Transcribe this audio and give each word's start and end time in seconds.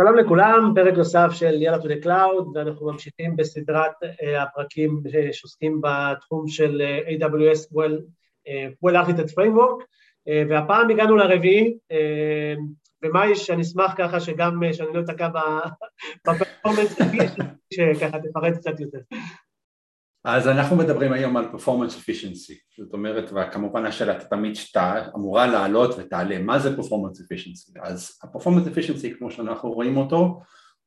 שלום 0.00 0.16
לכולם, 0.16 0.72
פרק 0.74 0.94
נוסף 0.94 1.28
של 1.32 1.62
יאללה 1.62 1.76
to 1.76 1.86
the 1.86 2.04
cloud, 2.04 2.44
ואנחנו 2.54 2.92
ממשיכים 2.92 3.36
בסדרת 3.36 3.90
uh, 4.02 4.42
הפרקים 4.42 5.02
שעוסקים 5.32 5.80
בתחום 5.80 6.48
של 6.48 6.82
uh, 6.82 7.22
AWS 7.22 7.74
Well, 7.74 8.02
well 8.84 9.06
Architect 9.06 9.30
Framework, 9.30 9.84
והפעם 10.48 10.90
הגענו 10.90 11.16
לרביעי, 11.16 11.78
ומה 13.02 13.34
שאני 13.34 13.62
אשמח 13.62 13.94
ככה 13.98 14.20
שגם, 14.20 14.60
שאני 14.72 14.88
לא 14.94 15.00
אתקע 15.00 15.28
בפרפורמנס, 16.26 16.98
שככה 17.74 18.18
תפרט 18.18 18.54
קצת 18.54 18.80
יותר. 18.80 18.98
אז 20.26 20.48
אנחנו 20.48 20.76
מדברים 20.76 21.12
היום 21.12 21.36
על 21.36 21.44
performance 21.44 21.92
efficiency, 21.92 22.54
זאת 22.78 22.92
אומרת, 22.92 23.30
וכמובן 23.32 23.86
השאלה 23.86 24.24
תמיד 24.24 24.56
שאתה 24.56 25.06
אמורה 25.16 25.46
לעלות 25.46 25.94
ותעלה, 25.98 26.38
מה 26.38 26.58
זה 26.58 26.76
performance 26.76 27.18
efficiency? 27.18 27.80
אז 27.82 28.18
ה-performance 28.22 28.66
efficiency 28.66 29.18
כמו 29.18 29.30
שאנחנו 29.30 29.72
רואים 29.72 29.96
אותו, 29.96 30.40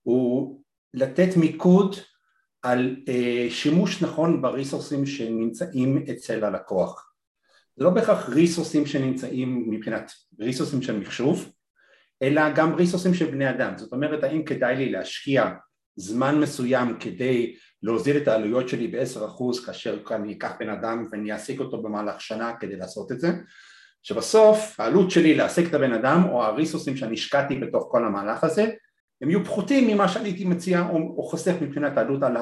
הוא 0.03 0.59
לתת 0.93 1.37
מיקוד 1.37 1.95
על 2.61 2.95
uh, 3.05 3.51
שימוש 3.53 4.03
נכון 4.03 4.41
בריסורסים 4.41 5.05
שנמצאים 5.05 6.05
אצל 6.11 6.43
הלקוח. 6.43 7.13
זה 7.75 7.83
לא 7.83 7.89
בהכרח 7.89 8.29
ריסורסים 8.29 8.85
שנמצאים 8.85 9.69
מבחינת 9.69 10.11
ריסורסים 10.39 10.81
של 10.81 10.99
מחשוב, 10.99 11.51
אלא 12.21 12.53
גם 12.55 12.75
ריסורסים 12.75 13.13
של 13.13 13.31
בני 13.31 13.49
אדם, 13.49 13.77
זאת 13.77 13.93
אומרת 13.93 14.23
האם 14.23 14.43
כדאי 14.43 14.75
לי 14.75 14.91
להשקיע 14.91 15.49
זמן 15.95 16.39
מסוים 16.39 16.99
כדי 16.99 17.55
להוזיל 17.83 18.17
את 18.17 18.27
העלויות 18.27 18.69
שלי 18.69 18.87
בעשר 18.87 19.25
אחוז 19.25 19.65
כאשר 19.65 19.99
אני 20.11 20.33
אקח 20.33 20.51
בן 20.59 20.69
אדם 20.69 21.05
ואני 21.11 21.31
אעסיק 21.31 21.59
אותו 21.59 21.81
במהלך 21.81 22.21
שנה 22.21 22.53
כדי 22.59 22.75
לעשות 22.75 23.11
את 23.11 23.19
זה. 23.19 23.31
שבסוף 24.03 24.79
העלות 24.79 25.11
שלי 25.11 25.35
להעסיק 25.35 25.69
את 25.69 25.73
הבן 25.73 25.93
אדם 25.93 26.23
או 26.29 26.43
הריסוסים 26.43 26.97
שאני 26.97 27.13
השקעתי 27.13 27.55
בתוך 27.55 27.87
כל 27.91 28.05
המהלך 28.05 28.43
הזה 28.43 28.71
הם 29.21 29.29
יהיו 29.29 29.45
פחותים 29.45 29.87
ממה 29.87 30.07
שאני 30.07 30.29
הייתי 30.29 30.45
מציע 30.45 30.81
או, 30.89 30.97
או 31.17 31.23
חוסך 31.23 31.55
מבחינת 31.61 31.97
העלות 31.97 32.23
על 32.23 32.37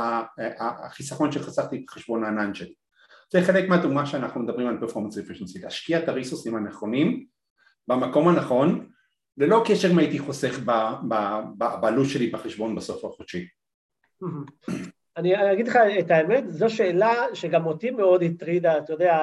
החיסכון 0.59 1.31
שחסכתי 1.31 1.83
בחשבון 1.87 2.23
הענן 2.23 2.53
שלי. 2.53 2.73
זה 3.33 3.41
חלק 3.41 3.69
מהדוגמה 3.69 4.05
שאנחנו 4.05 4.41
מדברים 4.41 4.67
על 4.67 4.77
פרפורמנס 4.79 5.17
efficiency 5.17 5.63
להשקיע 5.63 5.99
את 5.99 6.09
הריסוסים 6.09 6.55
הנכונים 6.55 7.25
במקום 7.87 8.27
הנכון 8.27 8.89
ללא 9.37 9.63
קשר 9.67 9.91
אם 9.91 9.97
הייתי 9.97 10.19
חוסך 10.19 10.59
בעלות 11.81 12.09
שלי 12.09 12.29
בחשבון 12.29 12.75
בסוף 12.75 13.05
החודשי 13.05 13.47
אני 15.17 15.51
אגיד 15.53 15.67
לך 15.67 15.79
את 15.99 16.11
האמת, 16.11 16.43
זו 16.47 16.69
שאלה 16.69 17.13
שגם 17.33 17.65
אותי 17.65 17.91
מאוד 17.91 18.23
הטרידה, 18.23 18.77
אתה 18.77 18.93
יודע, 18.93 19.21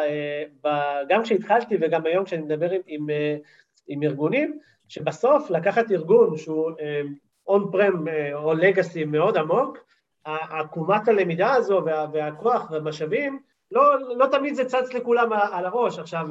אה, 0.65 1.03
גם 1.09 1.23
כשהתחלתי 1.23 1.77
וגם 1.81 2.07
היום 2.07 2.25
כשאני 2.25 2.43
מדבר 2.43 2.71
עם, 2.71 2.81
עם, 2.87 3.11
אה, 3.11 3.37
עם 3.89 4.03
ארגונים, 4.03 4.59
שבסוף 4.89 5.51
לקחת 5.51 5.91
ארגון 5.91 6.37
שהוא 6.37 6.71
און 7.47 7.63
אה, 7.65 7.73
פרם 7.73 8.05
או 8.35 8.55
לגאסי 8.55 9.05
מאוד 9.05 9.37
עמוק, 9.37 9.79
עקומת 10.25 11.09
הלמידה 11.09 11.55
הזו 11.55 11.83
וה, 11.85 12.07
והכוח 12.13 12.71
והמשאבים, 12.71 13.39
לא, 13.71 14.17
לא 14.17 14.27
תמיד 14.27 14.55
זה 14.55 14.65
צץ 14.65 14.95
לכולם 14.95 15.33
על 15.33 15.67
הראש. 15.67 15.99
עכשיו, 15.99 16.29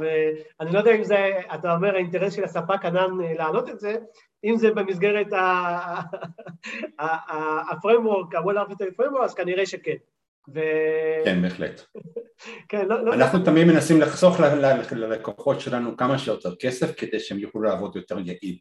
אני 0.60 0.74
לא 0.74 0.80
יודע 0.80 0.96
אם 0.96 1.04
זה, 1.04 1.40
אתה 1.56 1.76
אומר, 1.76 1.96
האינטרס 1.96 2.34
של 2.34 2.44
הספק 2.44 2.86
ענן 2.86 3.12
להעלות 3.38 3.70
את 3.70 3.80
זה, 3.80 3.96
אם 4.44 4.58
זה 4.58 4.72
במסגרת 4.72 5.34
ה-framework, 7.00 8.38
ה-Well 8.38 8.58
Architect 8.68 9.02
Framework, 9.02 9.24
אז 9.24 9.34
כנראה 9.34 9.66
שכן. 9.66 9.96
ו... 10.54 10.60
כן, 11.26 11.42
בהחלט. 11.42 11.82
כן, 12.70 12.86
לא, 12.88 13.06
לא... 13.06 13.14
אנחנו. 13.14 13.46
תמיד 13.46 13.68
מנסים 13.68 14.02
לחסוך 14.02 14.40
ללקוחות 14.92 15.60
שלנו 15.60 15.98
כמה 15.98 16.18
שיותר 16.18 16.56
כסף 16.56 16.96
כדי 16.98 17.20
שהם 17.20 17.40
יוכלו 17.40 17.62
לעבוד 17.62 17.96
יותר 17.96 18.20
יעיל 18.20 18.58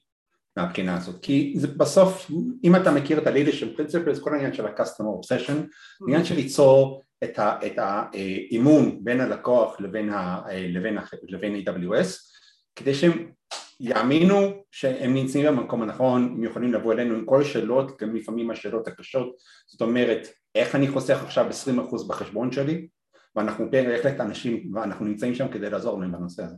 מהבחינה 0.56 0.96
הזאת, 0.96 1.22
כי 1.22 1.54
זה 1.56 1.68
בסוף, 1.68 2.30
אם 2.64 2.76
אתה 2.76 2.90
מכיר 2.90 3.18
את 3.18 3.26
ה-leadership 3.26 3.78
principles, 3.78 4.20
כל 4.20 4.34
העניין 4.34 4.52
של 4.52 4.66
ה-customer 4.66 5.20
obsession, 5.20 5.50
mm-hmm. 5.50 6.04
העניין 6.04 6.24
של 6.24 6.34
ליצור 6.34 7.02
את, 7.24 7.38
האימון 7.78 9.04
בין 9.04 9.20
הלקוח 9.20 9.80
לבין, 9.80 10.10
ה, 10.10 10.40
לבין, 10.52 10.98
לבין 11.28 11.54
AWS, 11.54 12.08
כדי 12.76 12.94
שהם 12.94 13.30
יאמינו 13.80 14.36
שהם 14.70 15.14
נמצאים 15.14 15.46
במקום 15.46 15.82
הנכון, 15.82 16.34
הם 16.36 16.44
יכולים 16.44 16.72
לבוא 16.72 16.92
אלינו 16.92 17.14
עם 17.14 17.24
כל 17.24 17.40
השאלות, 17.40 18.02
גם 18.02 18.16
לפעמים 18.16 18.50
השאלות 18.50 18.88
הקשות, 18.88 19.36
זאת 19.66 19.82
אומרת, 19.82 20.28
איך 20.54 20.74
אני 20.74 20.88
חוסך 20.88 21.24
עכשיו 21.24 21.46
20% 21.50 22.08
בחשבון 22.08 22.52
שלי, 22.52 22.88
ואנחנו 23.36 23.70
בהחלט 23.70 24.20
אנשים, 24.20 24.70
ואנחנו 24.74 25.04
נמצאים 25.04 25.34
שם 25.34 25.48
כדי 25.48 25.70
לעזור 25.70 26.00
להם 26.00 26.12
בנושא 26.12 26.42
הזה. 26.42 26.56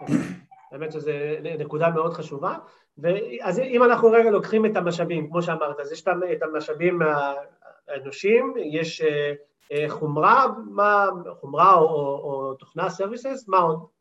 האמת 0.72 0.92
שזו 0.92 1.10
נקודה 1.58 1.90
מאוד 1.90 2.14
חשובה, 2.14 2.58
אז 3.42 3.58
אם 3.58 3.82
אנחנו 3.82 4.10
רגע 4.10 4.30
לוקחים 4.30 4.66
את 4.66 4.76
המשאבים, 4.76 5.30
כמו 5.30 5.42
שאמרת, 5.42 5.80
אז 5.80 5.92
יש 5.92 6.04
את 6.32 6.42
המשאבים 6.42 6.98
האנושיים, 7.88 8.54
יש 8.56 9.00
אה, 9.00 9.32
אה, 9.72 9.84
חומרה, 9.88 10.46
מה, 10.70 11.06
חומרה 11.40 11.74
או, 11.74 11.84
או, 11.84 12.20
או 12.24 12.54
תוכנה 12.54 12.90
סרוויסס, 12.90 13.48
מה 13.48 13.58
עוד? 13.58 13.95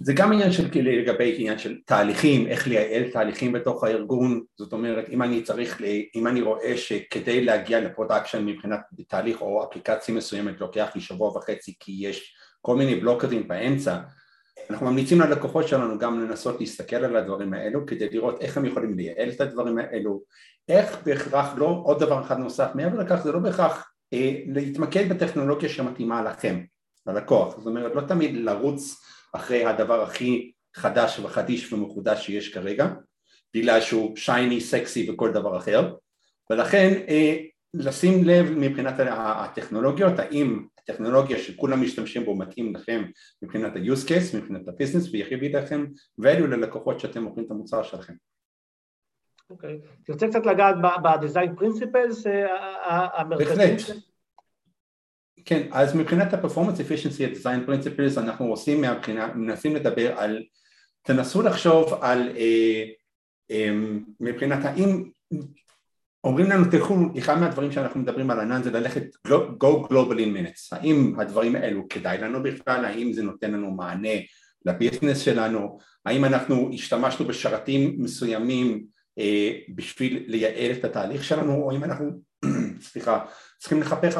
זה 0.00 0.12
גם 0.12 0.32
עניין 0.32 0.52
של 0.52 0.68
לגבי 0.74 1.34
עניין 1.38 1.58
של 1.58 1.78
תהליכים, 1.86 2.46
איך 2.46 2.68
לייעל 2.68 3.10
תהליכים 3.10 3.52
בתוך 3.52 3.84
הארגון, 3.84 4.42
זאת 4.58 4.72
אומרת 4.72 5.08
אם 5.08 5.22
אני 5.22 5.42
צריך, 5.42 5.80
אם 6.14 6.26
אני 6.26 6.40
רואה 6.40 6.76
שכדי 6.76 7.44
להגיע 7.44 7.80
ל 7.80 7.86
production 7.86 8.46
מבחינת 8.46 8.80
תהליך 9.08 9.40
או 9.40 9.64
אפליקציה 9.64 10.14
מסוימת 10.14 10.60
לוקח 10.60 10.90
לי 10.94 11.00
שבוע 11.00 11.36
וחצי 11.36 11.74
כי 11.80 11.92
יש 11.98 12.34
כל 12.60 12.76
מיני 12.76 12.94
blockerים 12.94 13.48
באמצע, 13.48 13.98
אנחנו 14.70 14.86
ממליצים 14.86 15.20
ללקוחות 15.20 15.68
שלנו 15.68 15.98
גם 15.98 16.20
לנסות 16.20 16.60
להסתכל 16.60 16.96
על 16.96 17.16
הדברים 17.16 17.54
האלו 17.54 17.86
כדי 17.86 18.08
לראות 18.08 18.40
איך 18.40 18.56
הם 18.56 18.64
יכולים 18.64 18.96
לייעל 18.96 19.28
את 19.28 19.40
הדברים 19.40 19.78
האלו, 19.78 20.22
איך 20.68 20.98
בהכרח, 21.04 21.54
לא 21.56 21.82
עוד 21.84 22.00
דבר 22.00 22.22
אחד 22.22 22.38
נוסף, 22.38 22.70
מעבר 22.74 22.98
לכך 22.98 23.20
זה 23.22 23.32
לא 23.32 23.38
בהכרח 23.38 23.90
אה, 24.12 24.34
להתמקד 24.46 25.08
בטכנולוגיה 25.08 25.68
שמתאימה 25.68 26.22
לכם, 26.22 26.60
ללקוח, 27.06 27.56
זאת 27.56 27.66
אומרת 27.66 27.94
לא 27.94 28.00
תמיד 28.00 28.36
לרוץ 28.36 29.00
אחרי 29.32 29.64
הדבר 29.64 30.02
הכי 30.02 30.52
חדש 30.74 31.18
וחדיש 31.18 31.72
ומחודש 31.72 32.26
שיש 32.26 32.54
כרגע, 32.54 32.88
בגלל 33.54 33.80
שהוא 33.80 34.16
שייני, 34.16 34.60
סקסי 34.60 35.10
וכל 35.10 35.32
דבר 35.32 35.56
אחר, 35.56 35.94
ולכן 36.50 36.92
אה, 37.08 37.36
לשים 37.74 38.24
לב 38.24 38.50
מבחינת 38.50 38.94
הטכנולוגיות, 38.98 40.18
האם 40.18 40.66
הטכנולוגיה 40.78 41.38
שכולם 41.38 41.82
משתמשים 41.82 42.24
בו 42.24 42.34
מתאים 42.34 42.76
לכם 42.76 43.02
מבחינת 43.42 43.76
ה-use 43.76 44.08
case, 44.08 44.36
מבחינת 44.36 44.68
ה-business, 44.68 45.10
ויביא 45.12 45.56
לכם 45.56 45.86
value 46.20 46.46
ללקוחות 46.46 47.00
שאתם 47.00 47.22
מוכרים 47.22 47.46
את 47.46 47.50
המוצר 47.50 47.82
שלכם. 47.82 48.14
אוקיי, 49.50 49.80
okay. 49.82 50.04
תרצה 50.04 50.28
קצת 50.28 50.46
לגעת 50.46 50.76
ב-design 51.02 51.60
principles 51.60 52.26
אה, 52.26 53.20
המרכזיים? 53.20 53.76
בהחלט. 53.76 54.11
כן, 55.44 55.68
אז 55.70 55.96
מבחינת 55.96 56.34
ה-performance 56.34 56.78
efficiency 56.78 57.36
design 57.36 57.68
principles 57.68 58.20
אנחנו 58.20 58.46
עושים 58.46 58.80
מהבחינה, 58.80 59.34
מנסים 59.34 59.76
לדבר 59.76 60.18
על, 60.18 60.42
תנסו 61.02 61.42
לחשוב 61.42 61.94
על 62.00 62.28
אה, 62.36 62.84
אה, 63.50 63.70
מבחינת 64.20 64.64
האם 64.64 65.10
אומרים 66.24 66.50
לנו 66.50 66.64
תלכו, 66.70 66.96
אחד 67.18 67.38
מהדברים 67.38 67.72
שאנחנו 67.72 68.00
מדברים 68.00 68.30
על 68.30 68.40
ענן 68.40 68.62
זה 68.62 68.70
ללכת 68.70 69.04
go 69.28 69.88
global 69.90 70.16
in 70.16 70.36
minutes, 70.36 70.68
האם 70.72 71.14
הדברים 71.20 71.56
האלו 71.56 71.88
כדאי 71.88 72.18
לנו 72.18 72.42
בכלל, 72.42 72.84
האם 72.84 73.12
זה 73.12 73.22
נותן 73.22 73.50
לנו 73.50 73.70
מענה 73.70 74.18
לביזנס 74.66 75.18
שלנו, 75.18 75.78
האם 76.06 76.24
אנחנו 76.24 76.70
השתמשנו 76.74 77.26
בשרתים 77.26 77.96
מסוימים 77.98 78.84
אה, 79.18 79.52
בשביל 79.74 80.24
לייעל 80.26 80.72
את 80.72 80.84
התהליך 80.84 81.24
שלנו, 81.24 81.54
או 81.54 81.76
אם 81.76 81.84
אנחנו, 81.84 82.10
סליחה, 82.82 83.24
צריכים 83.58 83.80
לחפש 83.80 84.16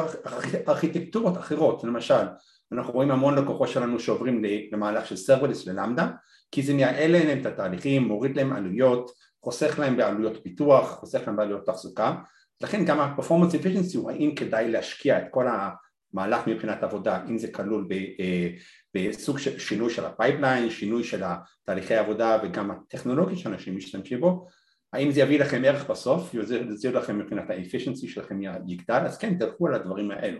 ארכיטקטורות 0.67 1.37
אחרות, 1.37 1.83
למשל 1.83 2.23
אנחנו 2.71 2.93
רואים 2.93 3.11
המון 3.11 3.35
לקוחות 3.35 3.69
שלנו 3.69 3.99
שעוברים 3.99 4.43
למהלך 4.71 5.07
של 5.07 5.15
serverless 5.15 5.67
ל 5.67 5.73
Lambda 5.73 6.07
כי 6.51 6.63
זה 6.63 6.73
מייעל 6.73 7.11
להם 7.11 7.39
את 7.39 7.45
התהליכים, 7.45 8.03
מוריד 8.03 8.37
להם 8.37 8.53
עלויות, 8.53 9.11
חוסך 9.43 9.79
להם 9.79 9.97
בעלויות 9.97 10.43
פיתוח, 10.43 10.91
חוסך 10.99 11.21
להם 11.27 11.35
בעלויות 11.35 11.65
תחזוקה. 11.65 12.15
לכן 12.61 12.85
גם 12.85 12.99
ה-performance 12.99 13.53
efficiency 13.53 13.97
הוא 13.97 14.11
האם 14.11 14.35
כדאי 14.35 14.71
להשקיע 14.71 15.17
את 15.17 15.23
כל 15.31 15.47
המהלך 15.47 16.47
מבחינת 16.47 16.83
עבודה, 16.83 17.19
אם 17.29 17.37
זה 17.37 17.47
כלול 17.51 17.87
אה, 17.91 18.49
בסוג 18.95 19.39
של 19.39 19.59
שינוי 19.59 19.89
של 19.89 20.05
הפייפליין, 20.05 20.69
שינוי 20.69 21.03
של 21.03 21.23
תהליכי 21.63 21.95
העבודה 21.95 22.37
וגם 22.43 22.71
הטכנולוגיה 22.71 23.37
שאנשים 23.37 23.77
משתמשים 23.77 24.19
בו 24.19 24.47
האם 24.93 25.11
זה 25.11 25.21
יביא 25.21 25.39
לכם 25.39 25.61
ערך 25.65 25.89
בסוף, 25.89 26.35
זה 26.47 26.87
יביא 26.87 26.99
לכם 26.99 27.19
מבחינת 27.19 27.49
ה 27.49 27.54
efficiency 27.54 28.07
שלכם 28.07 28.39
יגדל, 28.67 29.01
אז 29.05 29.17
כן 29.17 29.37
תלכו 29.37 29.67
על 29.67 29.73
הדברים 29.73 30.11
האלו. 30.11 30.39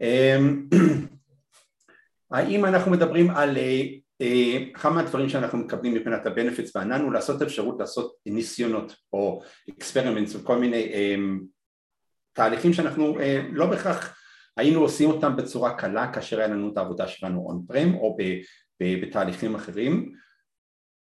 אמ, 0.00 0.68
האם 2.30 2.64
אנחנו 2.64 2.90
מדברים 2.90 3.30
על 3.30 3.56
אה, 3.56 3.82
אה, 4.20 4.58
כמה 4.74 5.02
דברים 5.02 5.28
שאנחנו 5.28 5.58
מקבלים 5.58 5.94
מבחינת 5.94 6.26
ה-benefits 6.26 6.70
בענן 6.74 7.00
הוא 7.00 7.12
לעשות 7.12 7.42
אפשרות 7.42 7.80
לעשות 7.80 8.14
ניסיונות 8.26 8.96
או 9.12 9.42
experiments 9.70 10.38
וכל 10.38 10.58
מיני 10.58 10.82
אמ, 10.94 11.40
תהליכים 12.32 12.72
שאנחנו 12.72 13.20
אה, 13.20 13.42
לא 13.52 13.66
בהכרח 13.66 14.16
היינו 14.56 14.80
עושים 14.80 15.10
אותם 15.10 15.36
בצורה 15.36 15.74
קלה 15.74 16.12
כאשר 16.12 16.38
היה 16.38 16.48
לנו 16.48 16.72
את 16.72 16.78
העבודה 16.78 17.08
שלנו 17.08 17.64
prem 17.72 17.94
או 17.94 18.16
בתהליכים 18.80 19.54
אחרים 19.54 20.12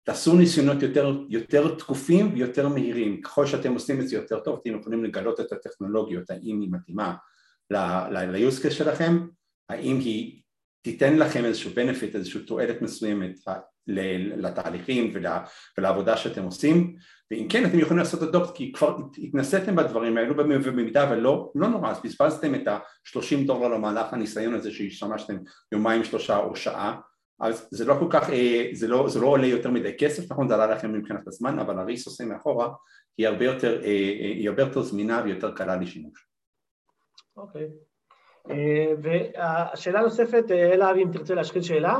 תעשו 0.03 0.35
ניסיונות 0.35 0.81
יותר, 0.81 1.17
יותר 1.29 1.75
תקופים 1.75 2.33
ויותר 2.33 2.67
מהירים, 2.67 3.21
ככל 3.21 3.45
שאתם 3.45 3.73
עושים 3.73 4.01
את 4.01 4.07
זה 4.07 4.15
יותר 4.15 4.39
טוב 4.39 4.59
אתם 4.61 4.79
יכולים 4.79 5.03
לגלות 5.03 5.39
את 5.39 5.51
הטכנולוגיות, 5.51 6.29
האם 6.29 6.61
היא 6.61 6.69
מתאימה 6.71 7.15
ל-use 7.71 8.71
שלכם, 8.71 9.27
האם 9.69 9.99
היא 9.99 10.41
תיתן 10.81 11.17
לכם 11.17 11.45
איזשהו 11.45 11.71
benefit, 11.71 12.15
איזושהי 12.15 12.41
תועלת 12.41 12.81
מסוימת 12.81 13.39
לתהליכים 14.37 15.13
ולעבודה 15.77 16.17
שאתם 16.17 16.43
עושים. 16.43 16.95
ואם 17.31 17.47
כן 17.49 17.65
אתם 17.65 17.79
יכולים 17.79 17.97
לעשות 17.97 18.23
אדופט 18.23 18.55
כי 18.55 18.71
כבר 18.71 18.97
התנסיתם 19.17 19.75
בדברים 19.75 20.17
האלו 20.17 20.37
ובמידה 20.37 21.11
ולא, 21.11 21.51
לא 21.55 21.67
נורא 21.67 21.91
אז 21.91 21.99
בזבזתם 22.03 22.55
את 22.55 22.67
ה-30 22.67 23.47
דולר 23.47 23.67
למהלך 23.67 24.13
הניסיון 24.13 24.53
הזה 24.53 24.71
שהשתמשתם 24.71 25.37
יומיים 25.71 26.03
שלושה 26.03 26.37
או 26.37 26.55
שעה 26.55 26.99
אז 27.39 27.67
זה 27.71 27.85
לא 27.85 27.95
כל 27.99 28.07
כך, 28.09 28.29
אה, 28.29 28.69
זה 28.73 28.87
לא, 28.87 29.09
זה 29.09 29.19
לא 29.19 29.27
עולה 29.27 29.47
יותר 29.47 29.71
מדי 29.71 29.97
כסף, 29.97 30.31
נכון 30.31 30.47
זה 30.47 30.53
עלה 30.53 30.67
לכם 30.67 30.93
מבחינת 30.93 31.27
הזמן 31.27 31.59
אבל 31.59 31.79
הריס 31.79 32.07
עושה 32.07 32.25
מאחורה 32.25 32.69
היא 33.17 33.27
הרבה 33.27 33.45
יותר, 33.45 33.81
אה, 33.81 33.87
אה, 33.87 34.31
היא 34.37 34.49
הרבה 34.49 34.61
יותר 34.61 34.81
זמינה 34.81 35.21
ויותר 35.25 35.55
קלה 35.55 35.75
לשימוש 35.75 36.27
אוקיי 37.37 37.67
okay. 38.47 38.53
והשאלה 39.01 39.99
הנוספת, 39.99 40.51
אלא 40.51 40.85
אם 40.95 41.09
תרצה 41.13 41.35
להשחיל 41.35 41.61
שאלה? 41.61 41.99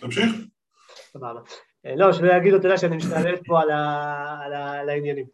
תמשיך. 0.00 0.30
סבבה. 0.88 1.40
לא, 1.96 2.12
שלא 2.12 2.32
יגידו, 2.32 2.56
אתה 2.56 2.66
יודע 2.66 2.78
שאני 2.78 2.96
משתלט 2.96 3.40
פה 3.46 3.60
על 3.60 4.88
העניינים. 4.88 5.26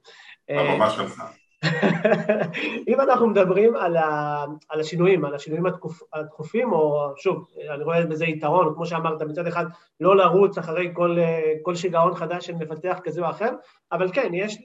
הבמה 0.48 0.90
שלך. 0.90 1.22
אם 2.88 3.00
אנחנו 3.00 3.26
מדברים 3.26 3.76
על, 3.76 3.96
ה, 3.96 4.44
על 4.68 4.80
השינויים, 4.80 5.24
על 5.24 5.34
השינויים 5.34 5.66
התקופ, 5.66 6.02
התכופים, 6.12 6.72
או 6.72 7.12
שוב, 7.16 7.46
אני 7.70 7.84
רואה 7.84 8.06
בזה 8.06 8.24
יתרון, 8.24 8.74
כמו 8.74 8.86
שאמרת, 8.86 9.22
מצד 9.22 9.46
אחד 9.46 9.64
לא 10.00 10.16
לרוץ 10.16 10.58
אחרי 10.58 10.90
כל, 10.92 11.16
כל 11.62 11.74
שיגעון 11.74 12.14
חדש 12.14 12.46
של 12.46 12.54
מפתח 12.54 12.98
כזה 13.04 13.20
או 13.20 13.30
אחר, 13.30 13.50
אבל 13.92 14.12
כן, 14.12 14.30
יש 14.34 14.58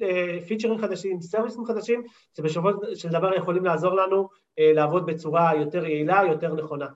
פיצ'רים 0.48 0.78
חדשים, 0.78 1.22
סרוויסים 1.22 1.66
חדשים, 1.66 2.04
שבסופו 2.38 2.70
של 2.96 3.10
דבר 3.10 3.36
יכולים 3.36 3.66
לעזור 3.66 3.96
לנו 3.96 4.30
לעבוד 4.58 5.06
בצורה 5.06 5.56
יותר 5.56 5.86
יעילה, 5.86 6.22
יותר 6.30 6.54
נכונה. 6.54 6.88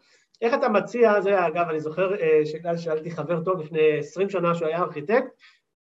איך 0.41 0.53
אתה 0.53 0.69
מציע, 0.69 1.21
זה 1.21 1.47
אגב, 1.47 1.69
אני 1.69 1.79
זוכר 1.79 2.11
ששאלתי 2.45 3.11
חבר 3.11 3.43
טוב 3.43 3.59
לפני 3.59 3.97
20 3.97 4.29
שנה 4.29 4.55
שהוא 4.55 4.67
היה 4.67 4.79
ארכיטקט, 4.79 5.31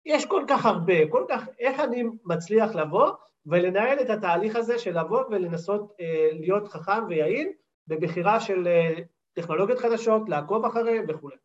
יש 0.07 0.27
כל 0.27 0.43
כך 0.49 0.67
הרבה, 0.67 1.09
כל 1.09 1.25
כך, 1.29 1.49
איך 1.59 1.81
אני 1.81 2.05
מצליח 2.25 2.75
לבוא 2.75 3.11
ולנהל 3.47 4.01
את 4.01 4.11
התהליך 4.11 4.57
הזה 4.57 4.79
של 4.79 4.99
לבוא 4.99 5.25
ולנסות 5.31 5.93
אה, 6.01 6.29
להיות 6.33 6.69
חכם 6.69 7.07
ויעיל 7.09 7.49
בבחירה 7.87 8.41
של 8.41 8.67
אה, 8.67 8.95
טכנולוגיות 9.35 9.79
חדשות, 9.79 10.29
לעקוב 10.29 10.65
אחריהן 10.65 11.05
וכולי. 11.09 11.37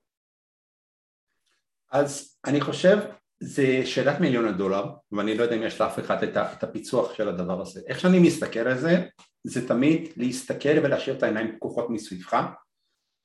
אז 1.92 2.38
אני 2.46 2.62
חושב, 2.62 2.98
זה 3.40 3.86
שאלת 3.86 4.20
מיליון 4.20 4.46
הדולר, 4.46 4.86
ואני 5.12 5.38
לא 5.38 5.44
יודע 5.44 5.56
אם 5.56 5.64
יש 5.64 5.82
לאף 5.82 6.00
אחד 6.00 6.24
את 6.24 6.64
הפיצוח 6.64 7.14
של 7.14 7.30
הדבר 7.30 7.62
הזה. 7.62 7.82
איך 7.88 8.00
שאני 8.00 8.20
מסתכל 8.20 8.60
על 8.60 8.78
זה, 8.78 8.96
זה 9.44 9.68
תמיד 9.68 10.10
להסתכל 10.18 10.80
ולהשאיר 10.84 11.18
את 11.18 11.24
העיניים 11.24 11.56
פקוחות 11.56 11.90
מסביבך, 11.90 12.38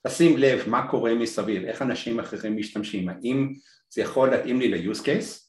לשים 0.05 0.39
לב 0.39 0.69
מה 0.69 0.89
קורה 0.91 1.15
מסביב, 1.15 1.65
איך 1.65 1.83
אנשים 1.83 2.21
אחרים 2.21 2.57
משתמשים, 2.57 3.09
האם 3.09 3.53
זה 3.89 4.03
יכול 4.03 4.31
להתאים 4.31 4.61
לי 4.61 4.69
ל-use 4.69 5.01
case, 5.01 5.43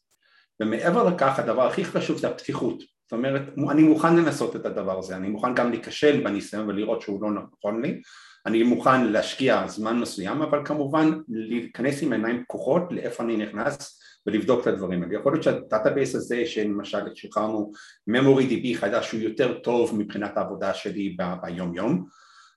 ומעבר 0.61 1.09
לכך 1.09 1.39
הדבר 1.39 1.67
הכי 1.67 1.85
חשוב 1.85 2.17
זה 2.17 2.27
הפתיחות, 2.27 2.83
זאת 3.03 3.13
אומרת 3.13 3.41
אני 3.71 3.83
מוכן 3.83 4.15
לנסות 4.15 4.55
את 4.55 4.65
הדבר 4.65 4.99
הזה, 4.99 5.15
אני 5.15 5.29
מוכן 5.29 5.55
גם 5.55 5.71
להיכשל 5.71 6.23
בניסיון 6.23 6.69
ולראות 6.69 7.01
שהוא 7.01 7.21
לא 7.21 7.29
נכון 7.31 7.81
לי, 7.81 8.01
אני 8.45 8.63
מוכן 8.63 9.05
להשקיע 9.05 9.67
זמן 9.67 9.99
מסוים 9.99 10.41
אבל 10.41 10.65
כמובן 10.65 11.11
להיכנס 11.27 12.03
עם 12.03 12.13
עיניים 12.13 12.43
פקוחות 12.43 12.83
לאיפה 12.91 13.23
אני 13.23 13.37
נכנס 13.37 13.99
ולבדוק 14.27 14.61
את 14.61 14.67
הדברים 14.67 15.03
האלה. 15.03 15.15
יכול 15.15 15.33
להיות 15.33 15.43
שה 15.43 15.63
database 15.63 16.15
הזה 16.15 16.45
שלמשל 16.45 16.99
שחררנו 17.15 17.71
memory 18.09 18.43
DB 18.51 18.77
חדש 18.77 19.07
שהוא 19.07 19.19
יותר 19.19 19.59
טוב 19.59 19.99
מבחינת 19.99 20.37
העבודה 20.37 20.73
שלי 20.73 21.17
ביום 21.41 21.75
יום, 21.75 22.05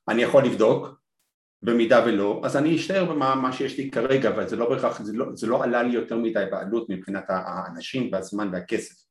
אני 0.09 0.23
יכול 0.23 0.45
לבדוק 0.45 1.01
במידה 1.63 2.05
ולא, 2.07 2.41
אז 2.45 2.57
אני 2.57 2.77
אשאר 2.77 3.05
במה 3.05 3.53
שיש 3.53 3.79
לי 3.79 3.91
כרגע, 3.91 4.29
אבל 4.29 4.49
זה 4.49 4.57
לא 4.57 4.71
בהכרח, 4.71 5.03
זה, 5.03 5.13
לא, 5.13 5.27
זה 5.35 5.47
לא 5.47 5.65
עלה 5.65 5.83
לי 5.83 5.95
יותר 5.95 6.17
מדי 6.17 6.45
בעלות 6.51 6.87
מבחינת 6.91 7.25
האנשים 7.29 8.11
והזמן 8.13 8.51
והכסף. 8.53 9.06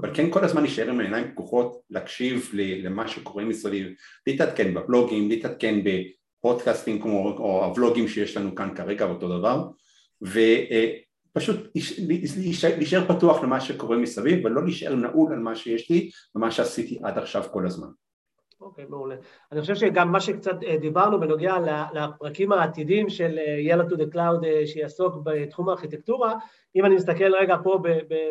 אבל 0.00 0.14
כן 0.14 0.30
כל 0.30 0.44
הזמן 0.44 0.62
להישאר 0.62 0.90
עם 0.90 1.00
העיניים 1.00 1.30
פקוחות, 1.32 1.80
להקשיב 1.90 2.50
למה 2.54 3.08
שקורה 3.08 3.44
מסביב, 3.44 3.86
להתעדכן 4.26 4.74
בבלוגים, 4.74 5.28
להתעדכן 5.28 5.80
בפודקאסטים 5.84 7.02
כמו 7.02 7.36
או 7.38 7.64
הוולוגים 7.64 8.08
שיש 8.08 8.36
לנו 8.36 8.54
כאן 8.54 8.74
כרגע 8.74 9.04
אותו 9.04 9.38
דבר, 9.38 9.68
ופשוט 10.22 11.56
להישאר 12.76 13.04
פתוח 13.08 13.42
למה 13.42 13.60
שקורה 13.60 13.96
מסביב 13.96 14.44
ולא 14.44 14.64
להישאר 14.64 14.94
נעול 14.94 15.32
על 15.32 15.38
מה 15.38 15.56
שיש 15.56 15.90
לי 15.90 16.10
ומה 16.34 16.50
שעשיתי 16.50 16.98
עד 17.02 17.18
עכשיו 17.18 17.44
כל 17.52 17.66
הזמן. 17.66 17.88
אוקיי, 18.64 18.84
okay, 18.84 18.88
מעולה. 18.90 19.16
אני 19.52 19.60
חושב 19.60 19.74
שגם 19.74 20.12
מה 20.12 20.20
שקצת 20.20 20.62
אה, 20.62 20.76
דיברנו 20.76 21.20
בנוגע 21.20 21.54
לפרקים 21.94 22.52
העתידים 22.52 23.08
של 23.08 23.38
אה, 23.38 23.82
to 23.82 23.94
the 23.94 24.14
Cloud 24.14 24.44
אה, 24.44 24.66
שיעסוק 24.66 25.14
בתחום 25.24 25.68
הארכיטקטורה, 25.68 26.34
אם 26.76 26.84
אני 26.84 26.94
מסתכל 26.94 27.34
רגע 27.34 27.56
פה 27.62 27.78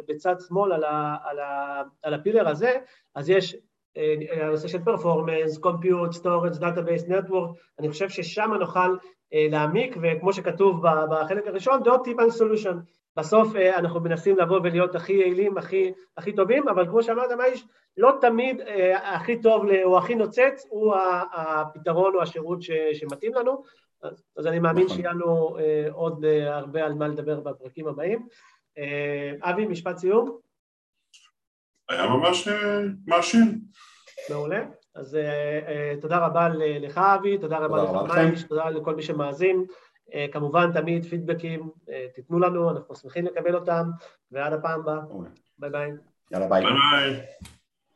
בצד 0.07 0.35
שמאל 0.47 0.74
על, 0.74 0.83
ה, 0.83 1.15
על, 1.24 1.39
ה, 1.39 1.81
על 2.03 2.13
ה 2.13 2.18
pillar 2.18 2.48
הזה, 2.47 2.71
אז 3.15 3.30
יש 3.30 3.56
הנושא 4.41 4.68
של 4.68 4.83
performance, 4.84 5.57
compute, 5.57 6.12
storage, 6.12 6.51
database, 6.51 7.07
network, 7.07 7.50
אני 7.80 7.89
חושב 7.89 8.09
ששם 8.09 8.51
נוכל 8.59 8.95
להעמיק, 9.31 9.97
וכמו 10.01 10.33
שכתוב 10.33 10.81
בחלק 11.12 11.47
הראשון, 11.47 11.81
The 11.81 11.88
Optimal 11.88 12.39
Solution. 12.39 13.03
בסוף 13.18 13.56
אנחנו 13.56 14.00
מנסים 14.00 14.38
לבוא 14.38 14.60
ולהיות 14.63 14.95
הכי 14.95 15.13
יעילים, 15.13 15.57
הכי, 15.57 15.92
הכי 16.18 16.33
טובים, 16.33 16.69
אבל 16.69 16.88
כמו 16.88 17.04
שאמרת, 17.04 17.30
יש? 17.54 17.65
לא 17.98 18.18
תמיד 18.21 18.62
אה, 18.62 19.15
הכי 19.15 19.42
טוב 19.42 19.65
או 19.83 19.98
הכי 19.98 20.15
נוצץ 20.15 20.65
הוא 20.69 20.95
הפתרון 21.33 22.15
או 22.15 22.21
השירות 22.21 22.62
ש, 22.62 22.71
שמתאים 22.94 23.33
לנו, 23.33 23.63
אז, 24.04 24.24
אז 24.38 24.48
אני 24.48 24.60
מאמין 24.60 24.86
נכון. 24.86 24.98
שיהיה 24.98 25.12
לנו 25.12 25.57
אה, 25.60 25.88
עוד 25.92 26.25
אה, 26.25 26.57
הרבה 26.57 26.86
על 26.86 26.94
מה 26.94 27.07
לדבר 27.07 27.39
בפרקים 27.39 27.88
הבאים. 27.88 28.27
אה, 28.77 29.31
אבי, 29.42 29.66
משפט 29.66 29.98
סיום? 29.98 30.38
היה 31.89 32.07
ממש 32.07 32.48
אה, 32.48 32.80
מרשים. 33.07 33.59
מעולה. 34.30 34.66
אז 34.95 35.16
אה, 35.16 35.59
אה, 35.68 35.94
תודה 36.01 36.25
רבה 36.25 36.50
לך 36.56 36.98
אבי, 36.98 37.38
תודה 37.38 37.57
רבה 37.57 37.83
לך 37.83 38.16
מייש, 38.16 38.44
תודה 38.44 38.69
לכל 38.69 38.95
מי 38.95 39.01
שמאזין. 39.01 39.66
Uh, 40.10 40.14
כמובן 40.32 40.72
תמיד 40.74 41.06
פידבקים, 41.06 41.70
uh, 41.86 41.92
תיתנו 42.16 42.40
לנו, 42.40 42.70
אנחנו 42.70 42.96
שמחים 42.96 43.26
לקבל 43.26 43.56
אותם, 43.56 43.90
ועד 44.32 44.54
הפעם 44.54 44.80
הבאה. 44.80 45.00
ביי 45.58 45.70
ביי. 45.70 45.92
יאללה 46.31 46.48
ביי. 46.48 46.64
ביי 46.64 46.74
ביי. 46.92 47.26